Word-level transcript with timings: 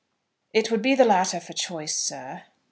"It 0.51 0.71
would 0.71 0.81
be 0.81 0.95
the 0.95 1.05
latter 1.05 1.39
for 1.39 1.53
choice, 1.53 1.95
sir." 1.95 2.45